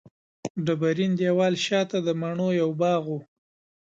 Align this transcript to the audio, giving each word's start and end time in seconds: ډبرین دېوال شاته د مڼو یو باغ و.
ډبرین 0.65 1.11
دېوال 1.19 1.55
شاته 1.65 1.97
د 2.05 2.09
مڼو 2.21 2.49
یو 2.61 2.69
باغ 2.81 3.03
و. 3.11 3.17